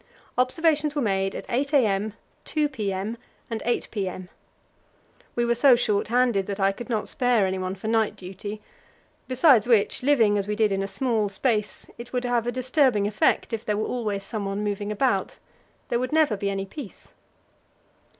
Observations 0.35 0.95
were 0.95 1.01
made 1.03 1.35
at 1.35 1.45
8 1.47 1.73
a.m., 1.73 2.15
2 2.45 2.67
p.m., 2.69 3.17
and 3.51 3.61
8 3.67 3.87
p.m. 3.91 4.29
We 5.35 5.45
were 5.45 5.53
so 5.53 5.75
short 5.75 6.07
handed 6.07 6.47
that 6.47 6.59
I 6.59 6.71
could 6.71 6.89
not 6.89 7.07
spare 7.07 7.45
anyone 7.45 7.75
for 7.75 7.87
night 7.87 8.15
duty, 8.15 8.63
besides 9.27 9.67
which, 9.67 10.01
living 10.01 10.39
as 10.39 10.47
we 10.47 10.55
did 10.55 10.71
in 10.71 10.81
a 10.81 10.87
small 10.87 11.29
space, 11.29 11.85
it 11.99 12.11
would 12.13 12.23
have 12.25 12.47
a 12.47 12.51
disturbing 12.51 13.05
effect 13.05 13.53
if 13.53 13.63
there 13.63 13.77
were 13.77 13.85
always 13.85 14.23
someone 14.23 14.63
moving 14.63 14.91
about; 14.91 15.37
there 15.89 15.99
would 15.99 16.11
never 16.11 16.35
be 16.35 16.49
any 16.49 16.65
peace. 16.65 17.11